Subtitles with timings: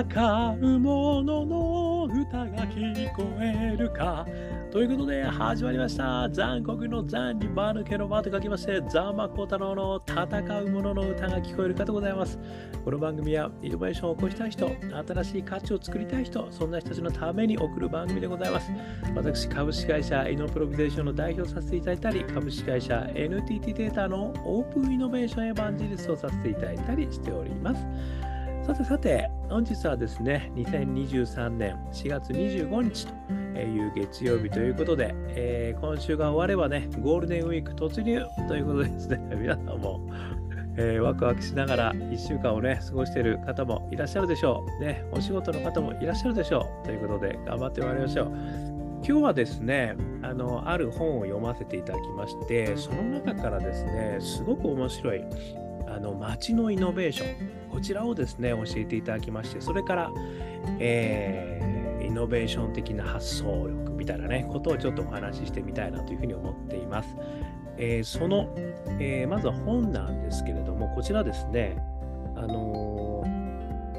[0.00, 4.26] 戦う者の歌が聞こえるか。
[4.70, 6.26] ということで始まりました。
[6.30, 12.38] 残酷の残に間抜けの間と書きましてザ・マコ太郎の戦う者の歌が聞こえるかでございます。
[12.82, 14.70] この番組はイノベーションを起こしたい人
[15.06, 18.72] 新しい価値を作りたい人そんな人たちのために送る番組でございます。
[19.14, 28.29] 私株式会社イノプロビゼーションの代表させていただいたり株式会社 NTT データのオープンイノベーションエヴァンジリストをさせていただいたりしております。
[28.70, 33.12] さてさて、本日はですね、2023年4月25日と
[33.58, 40.00] いう月曜日ということで、えー、今週が終わればね、ゴールデンウィーク突入ということですね、 皆さんも、
[40.76, 44.84] えー、ワクワクしながら1週間をね、過ごしている方もいらっしゃるでしょう。
[44.84, 46.86] ね、お仕事の方もいらっしゃるでしょう。
[46.86, 48.26] ということで、頑張ってまいりましょう。
[49.02, 55.24] 今日はですねあの、ある本を読ませていただきまして、その中からですね、すごく面白い
[55.90, 60.12] あの街のイノベーション、こちらをですね、教えていただきまして、それから、
[60.78, 67.08] えー、イノベーション的な発想力みたいなね、ことをちょっとお話ししてみたいなというふうに思っています。
[67.76, 68.54] えー、その、
[69.00, 71.76] えー、まずは本なんですけれども、こちらですね、
[72.36, 73.24] あの、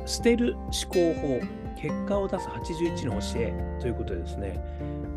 [0.06, 1.40] 捨てる思考法、
[1.76, 4.64] 結果を出す81の教えということでですね、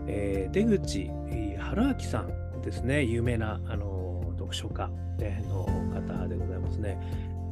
[0.07, 1.11] え、出口
[1.59, 4.91] 春明さんですね、有名な、あの読書家
[5.49, 6.99] の方でございますね。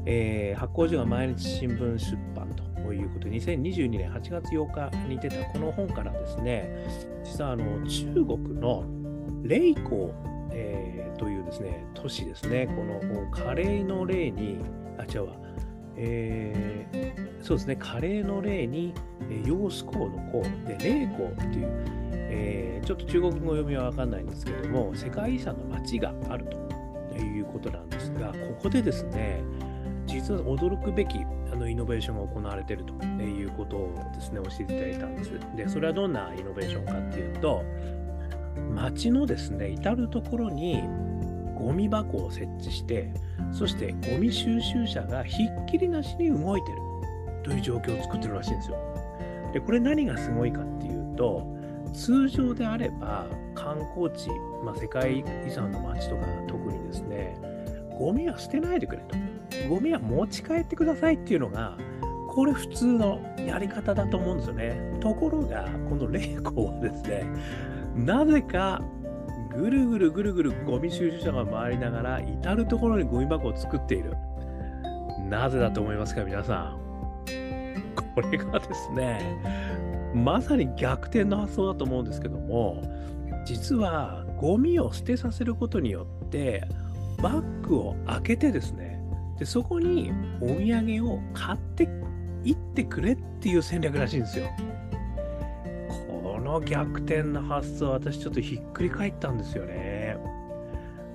[0.05, 2.49] えー、発行所が毎日新聞出版
[2.85, 3.29] ということ。
[3.29, 6.87] で、2022年8月8日に出たこの本からですね、
[7.25, 8.85] 実はあの中国の
[9.43, 10.11] 霊光、
[10.51, 14.59] えー、というですね、都市ですね、このカレーの霊に、
[14.99, 15.37] あ、違うわ、
[15.97, 18.95] えー、そうですね、カレーの霊に、
[19.45, 21.69] 陽子光の光で、霊光っていう、
[22.13, 26.47] えー、ちょっと中国語読みはわかんないんですけども、世界遺産の町がある
[27.11, 29.43] ということなんですが、ここでですね、
[30.07, 31.19] 実は驚くべき
[31.53, 35.31] あのイノベーションが行われているということをですね、教えていただいたんです。
[35.57, 37.65] で、それはどんなイノベーションかっていうと、
[38.75, 40.83] 街のですね、至るところに
[41.59, 43.13] ゴミ箱を設置して、
[43.53, 46.79] そしてゴミ収集車がひっきりなしに動いてる
[47.45, 48.77] という状況を作ってるらしいんですよ。
[49.53, 51.47] で、これ何がすごいかっていうと、
[51.93, 54.31] 通常であれば観光地、
[54.65, 57.37] まあ、世界遺産の街とか特にですね、
[58.03, 59.17] ゴミは捨てないでくれと。
[59.69, 61.79] ゴミは持ち帰ってくださいっていうのが、
[62.29, 64.99] これ普通のやり方だと思うんですよね。
[64.99, 67.25] ところが、この霊光はですね、
[67.95, 68.83] なぜか
[69.55, 74.17] ぐるぐるぐるぐるゴミ収集車が回りながら、至る所にゴミ箱を作っている。
[75.31, 76.83] なぜだと思いますか、皆さん。
[78.17, 79.21] これがですね、
[80.13, 82.83] まさに逆転の発想だと思うんですけども
[83.47, 86.69] 実はゴミを捨てさせることによって
[87.23, 89.01] バッグを開けてですね
[89.39, 91.89] でそこにお土産を買って
[92.45, 94.51] いってくれっていう戦略らしいんですよ。
[96.09, 100.17] この逆転の発想私ちょっとひっくり返ったんですよね。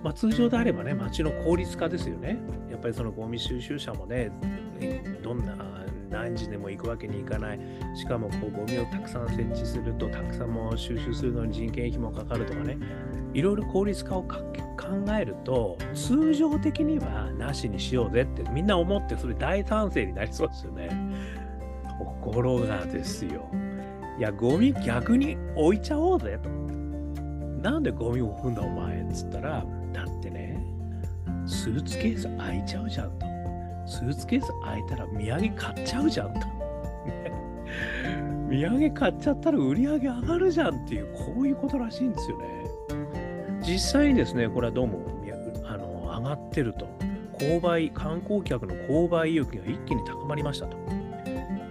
[0.03, 2.37] まあ、通常であればね街の効率化ですよね。
[2.71, 4.31] やっぱりそのゴミ収集車もね
[5.23, 5.55] どんな
[6.09, 7.59] 何時でも行くわけにいかない。
[7.95, 12.77] しかもこうゴミをたくさん設置すると、たくさんも収集するのに人件費もかかるとかね、
[13.33, 14.37] いろいろ効率化を考
[15.19, 20.89] えると、通常的にはなしにしようぜってみんな思って、それ大賛成になりそうですよね。
[21.99, 23.49] ところがですよ。
[24.19, 26.49] いや、ゴミ逆に置いちゃおうぜと。
[27.61, 30.61] なんでゴミを置くんだお前っつったら、だってね、
[31.45, 33.25] スーツケース開いちゃうじゃんと。
[33.87, 36.39] スーツケース開いたら土産買っちゃうじゃんと。
[38.49, 42.45] 土産買っちゃったら売り上げ上がるじゃんっていう、こういうことらしいんですよね。
[43.61, 44.99] 実際にですね、これはどうも
[45.65, 46.87] あの上がってると。
[47.39, 50.77] 購買、観光客の購買意欲が一気に高まりましたと。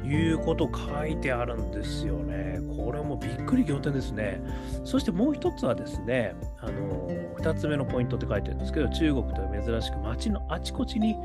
[0.04, 2.60] いうこと書いてあるんですよね。
[2.76, 4.40] これもびっくり仰天ですね。
[4.84, 11.16] そしてもう一つはですね、あの、二つ目のポイントって書いてるんですけど、中国では珍しく街のあちこちに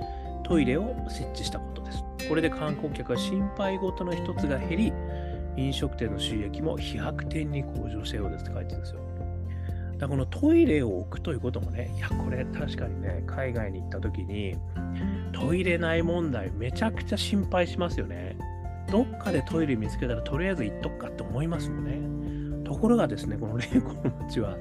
[0.51, 2.03] トイレを設置したことです。
[2.27, 4.93] これで観光客は心配事の一つが減り、
[5.55, 8.99] 飲食店の収益も飛躍点に向上したようですって書いてるんですよ。
[9.93, 14.57] だからこのトイレを置くということもね、いや、これ確かにね、海外に行った時に、
[15.31, 18.35] トイレない問題めちゃくちゃ心配しますよね。
[18.91, 22.65] どっかでトイレ見つけたらとりあえず行っとくかって思いますもんね。
[22.65, 24.57] ところがですね、この霊子の町は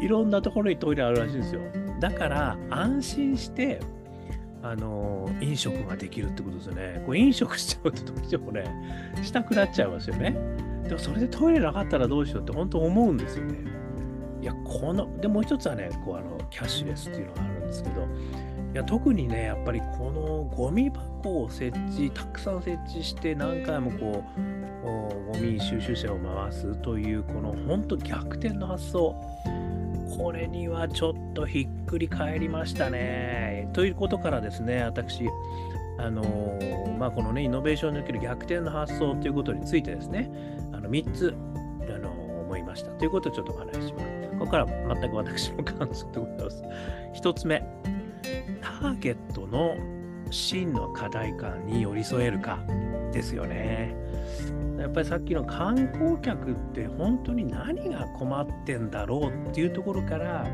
[0.00, 1.60] いろんなところにトイレあるらしいんですよ。
[2.00, 3.80] だから安心して
[4.62, 7.02] あの飲食ができるってことですよね。
[7.06, 8.64] こう飲食しちゃうとどうしてもね、
[9.22, 10.36] したくなっちゃいますよね。
[10.88, 13.58] でもそれでトイレなかったらどうしようって本当思うんですよね。
[14.40, 18.06] いや、この、でもう一つはね、こうあのキャッシュレスっていうのがあるんですけど、い
[18.74, 29.14] や特にね、やっぱりこのゴミ箱を設置、たくさん設置して何回もこう、ゴミ収集車を回すという、この本当逆転の発想。
[30.16, 33.68] これにはちょっとひっくり返りましたね。
[33.72, 35.28] ということからですね、私、
[35.98, 40.30] あのー、まあ、このね、イノベーションにおける逆転の発想ということについてですね、
[40.72, 41.34] あの3つ、
[41.82, 44.06] あのー、思いましたということをちょっとお話しします。
[44.38, 46.62] ここから全く私の感想でございます。
[47.14, 47.62] 1つ目、
[48.60, 49.76] ターゲットの
[50.30, 52.58] 真の課題感に寄り添えるか
[53.12, 54.07] ですよね。
[54.78, 60.46] やっぱりさっきの観光客って本当に何が困ってんだろうっていうところから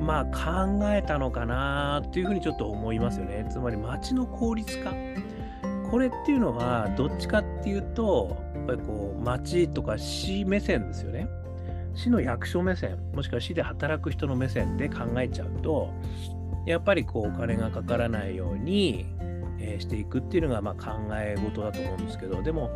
[0.00, 3.46] まあ考えたのかなっていうふうにちょっと思いますよね。
[3.50, 4.92] つまり街の効率化。
[5.90, 11.28] これっていうのはどっちかっていうとやっぱりこう街とか市目線ですよね。
[11.94, 15.90] 市の役所目線もしくは市で働く人の目線で考えちゃうと
[16.66, 19.06] やっぱりこうお金がかからないように、
[19.58, 22.70] えー、していくっていうのがまあ考え事だと思うんですけどでも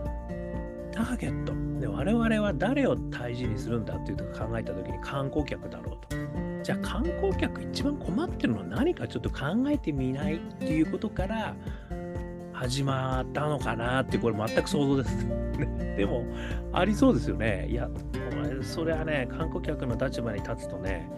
[0.93, 6.17] ターゲットで我々は誰を大事にするんだっていうと考えた時に観光客だろうと
[6.63, 9.39] じゃあ観光客一番困ってるのは何かちょっと考
[9.69, 11.55] えてみないっていうことから
[12.53, 15.27] 始まったのかなってこれ全く想像です。
[15.97, 16.25] でも
[16.73, 17.67] ありそうですよね。
[17.71, 17.89] いや
[18.61, 21.11] それはね観光客の立場に立つとね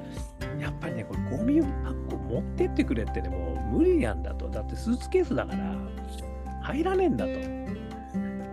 [0.61, 5.75] やっぱりねこれゴミ箱持ってってくれってねもう無理なんだとだってスーツケースだから
[6.63, 7.33] 入らねえんだと。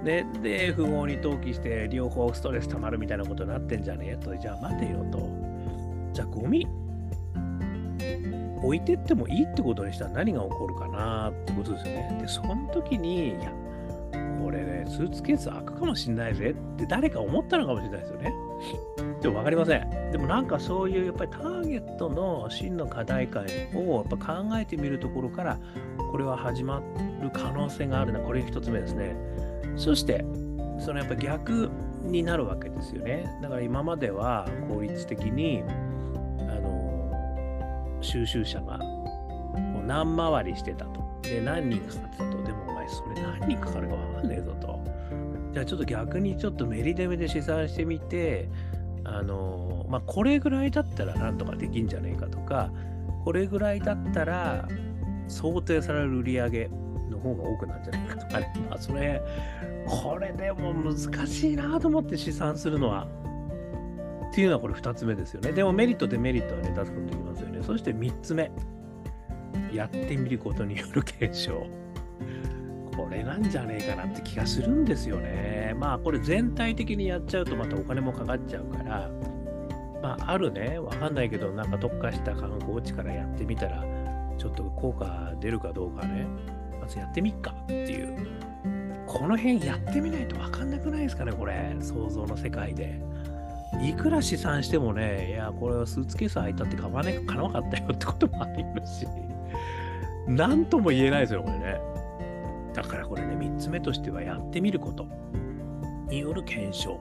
[0.03, 4.35] ね、で、富豪に投機して両方ストレス溜まるみたいなことになってんじゃねえと。
[4.35, 5.29] じゃあ待てよと。
[6.13, 6.67] じゃあゴミ
[8.61, 12.17] 置いてってもいいってことにしたら何が起こるかなってことですよね。
[12.21, 13.51] で、その時に、いや、
[14.41, 18.33] これね、スーツケース開くかもしんないぜって誰か思ったのかもしれないですよね。
[19.21, 20.11] でも分かりません。
[20.11, 25.59] でもなんかそういうやっぱりターゲットの真の課題感をやっぱ考えてみるところから
[26.11, 26.81] これは始ま
[27.21, 28.19] る可能性があるな。
[28.19, 29.15] これ一つ目ですね。
[29.75, 30.25] そして
[30.79, 31.69] そのやっぱ逆
[32.03, 33.25] になるわけですよね。
[33.41, 35.63] だから今までは効率的に
[36.39, 38.79] あの収集者が
[39.85, 40.99] 何回りしてたと。
[41.23, 42.43] で、何人かかってたと。
[42.43, 44.79] でもお前それ何人かかるかわかんねえぞと。
[45.53, 48.49] じゃあちょっと逆にちょっとメリデメで試算してみて、
[49.03, 52.71] あのまあ、これぐらいだったらなんとかできんじゃねえかとか、
[53.25, 54.67] これぐらいだったら
[55.27, 56.69] 想定される売り上げ
[57.19, 58.53] の方が多くなんじゃないかとかね。
[58.69, 59.21] まあ、それ、
[59.85, 63.07] これでも難しいなと思って試算するのは。
[64.31, 65.51] っていうのはこれ2つ目ですよね。
[65.51, 67.63] でもメリット、デメリットはね、出すことできますよね。
[67.63, 68.51] そして3つ目。
[69.73, 71.67] やってみることによる検証。
[72.95, 75.73] これなんじゃねえかなって気がするんですよね。
[75.79, 79.09] まあこれ全体的にやっちゃうとまたお金もかかっちゃうから、
[80.01, 83.85] まああるね、わかんないけどなんか特化した観光地からやってみたら、
[84.37, 86.27] ちょっと効果出るかどうかね、
[86.97, 88.27] やってみっかっていう。
[89.05, 91.75] この辺やってみないとわかんなくないですかね、これ。
[91.79, 93.01] 想像の世界で。
[93.81, 99.07] いくら試算してもね、いや、これはスーツケース入ったって買わねかなかったよってこともありるし、
[100.27, 101.79] なんとも言えないですよ、これね。
[102.73, 105.07] だからこれね、3つ目としてはやってみること
[106.09, 106.99] による検証。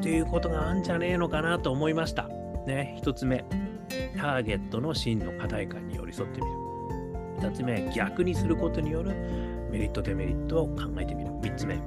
[0.00, 2.28] ということがあんじゃねえのかなと思いました。
[2.66, 3.44] ね、1つ目、
[4.16, 6.57] ターゲットの真の課題感に寄り添ってみる。
[7.40, 9.14] 2つ目、逆にすることによる
[9.70, 11.30] メリット、デメリットを考えてみる。
[11.30, 11.78] 3つ目、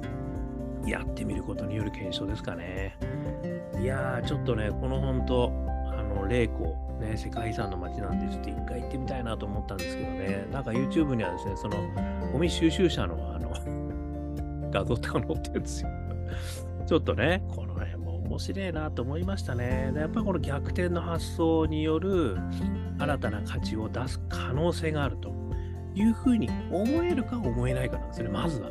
[0.85, 2.97] やってみることによる検証ですかね。
[3.81, 5.51] いやー、ちょっとね、この本当、
[5.91, 11.77] あの、霊湖、ね、世界遺産の街なんで、ちょっと一回行ってみたいなと思ったんですけどね、なんか YouTube にはですね、その、
[12.31, 13.51] ゴミ収集車の、あの、
[14.71, 15.89] 画像とか載ってるんですよ。
[16.85, 19.91] ちょっとね、この辺も面白いなと思いましたね。
[19.93, 22.37] でやっぱりこの逆転の発想による
[22.97, 25.40] 新たな価値を出す可能性があると
[25.95, 28.69] いうふうに思えるか思えないかなんですよね、まずは。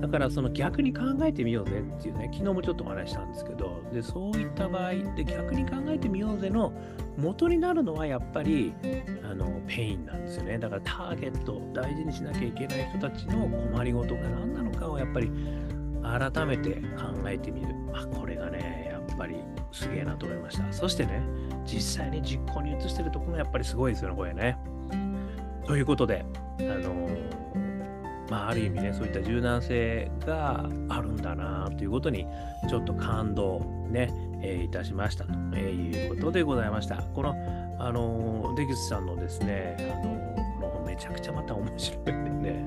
[0.00, 6.72] だからその逆に考えてみようぜっていうね、昨日もちょっとお話したんですけど、でそういった場合で逆に考えてみようぜの
[7.16, 8.74] 元になるのはやっぱり
[9.28, 10.58] あのペインなんですよね。
[10.58, 15.30] だからターゲット大事にしなきゃいけない人たちの困りごとが何なのかをやっぱり
[16.02, 17.68] 改めて考えてみる。
[17.94, 19.36] あ、これがね、やっぱり
[19.72, 20.72] すげえなと思いました。
[20.72, 21.22] そしてね、
[21.64, 24.58] 実際に実行に移してるところもやっぱりすごいですよね、これね。
[25.66, 26.24] ということで、
[26.60, 27.08] あの
[28.30, 32.26] まあ、ある意味ね、そういった柔軟性があるんだなということに、
[32.68, 36.96] ちょっと感動ね、えー、いたしましたと、いうことでございました。
[36.96, 37.34] この、
[37.78, 42.64] あの出口さんのですね、あのこのめちゃくちゃまた面白いんでね、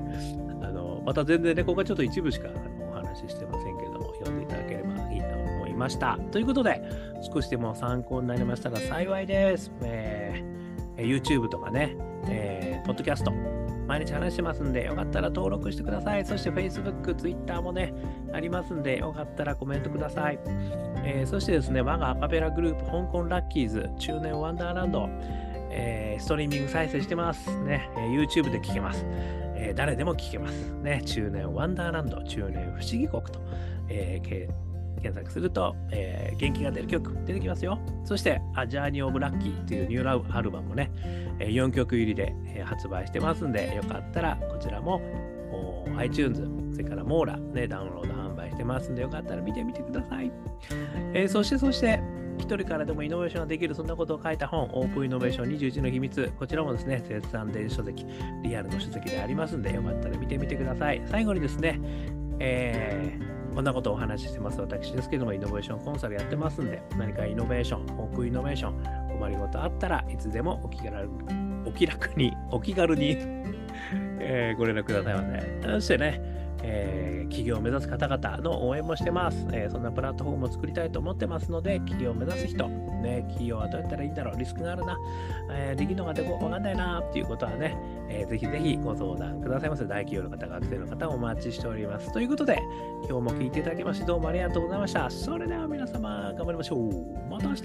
[0.62, 2.48] あのまた全然ね、ここはちょっと一部しか
[2.90, 6.18] お話ししてませんけども、読んでいただければいいと思いました。
[6.30, 6.82] ということで、
[7.32, 9.70] 少しでも参考になりましたら幸いです。
[9.82, 10.49] えー
[11.02, 11.96] YouTube とかね、
[12.28, 13.32] えー、ポッドキャスト、
[13.86, 16.24] 毎日話してますんで、よかったら登録してください。
[16.24, 17.92] そして Facebook、Twitter もね、
[18.32, 20.38] ありますんで、よかったらコメントください。
[21.04, 25.08] えー、そしてですね、我がアカペラグループ、香港ラッキーズ、中年ワンダーランド、
[25.70, 27.50] えー、ストリーミング再生してます。
[27.64, 29.04] ね、えー、YouTube で聞けます。
[29.56, 30.72] えー、誰でも聞けます。
[30.82, 33.40] ね、中年ワンダーランド、中年不思議国と、
[33.88, 34.69] えー、
[35.02, 37.78] 検索すると、えー、元気が出る曲出てきますよ。
[38.04, 40.90] そして、A Journey of Lucky というニューラアルバムもね、
[41.38, 45.00] 4曲入りで発売してますんで、よかったらこちらも
[45.96, 50.30] iTunes、それからモーラ、ね、ダウンロード販売してますんで、よかったら見てみてください。
[51.14, 52.00] えー、そして、そして、
[52.38, 56.32] 一人からでもイノベーションができる、そんなことを書いた本、オープンイノベーション21の秘密。
[56.38, 58.06] こちらもですね、絶賛電子書籍、
[58.42, 61.02] リアルの書籍でありますんで、よかったら見てみてください。
[61.06, 61.80] 最後にですね、
[62.38, 71.08] えーこんなことをお話ししてます私ですけども、イノベーションコンサルやってますんで、何かイノベーション、オープンイノベーション、困りごとあったらいつでもお気軽
[71.66, 73.16] お気楽に、お気軽に
[74.22, 75.60] えー、ご連絡くださいませ。
[75.62, 76.29] そしてね、
[76.62, 84.98] えー、企業を目指す方々の応援もしてます、えー、そんなプラットフォームを作りたいと思ってますので、企業を目指す人、ね、企業はどうやったらいいんだろう、リスクがあるな、
[85.52, 87.76] えー、できるのかでわかんないなっていうことはね、
[88.08, 89.84] えー、ぜひぜひご相談くださいませ。
[89.84, 92.12] 大企業の方、学生の方お待ちしております。
[92.12, 92.60] ということで、
[93.08, 95.08] 今日も聞いていただきましてどうもありがとうございました。
[95.10, 97.30] それでは皆様、頑張りましょう。
[97.30, 97.62] また明日